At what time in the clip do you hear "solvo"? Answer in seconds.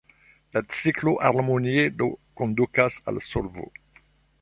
3.31-3.73